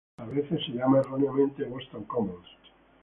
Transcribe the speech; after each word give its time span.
A 0.17 0.25
veces 0.25 0.59
se 0.65 0.69
le 0.71 0.77
llama 0.79 0.97
erróneamente 0.97 1.63
""Boston 1.65 2.05
Commons"". 2.05 2.47